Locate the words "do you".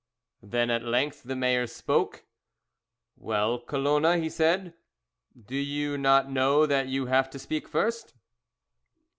5.39-5.95